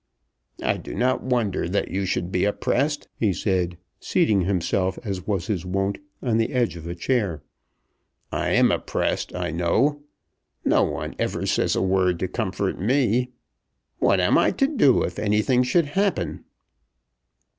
"I 0.63 0.77
do 0.77 0.95
not 0.95 1.21
wonder 1.21 1.69
that 1.69 1.89
you 1.91 2.07
should 2.07 2.31
be 2.31 2.43
oppressed," 2.43 3.07
he 3.17 3.31
said, 3.31 3.77
seating 3.99 4.41
himself, 4.45 4.97
as 5.03 5.27
was 5.27 5.45
his 5.45 5.63
wont, 5.63 5.99
on 6.23 6.37
the 6.37 6.53
edge 6.53 6.75
of 6.75 6.87
a 6.87 6.95
chair. 6.95 7.43
"I 8.31 8.49
am 8.53 8.71
oppressed, 8.71 9.35
I 9.35 9.51
know. 9.51 10.01
No 10.65 10.81
one 10.81 11.13
ever 11.19 11.45
says 11.45 11.75
a 11.75 11.83
word 11.83 12.17
to 12.21 12.27
comfort 12.27 12.79
me. 12.81 13.29
What 13.99 14.19
am 14.19 14.39
I 14.39 14.49
to 14.49 14.65
do 14.65 15.03
if 15.03 15.19
anything 15.19 15.61
should 15.61 15.85
happen?" 15.85 16.45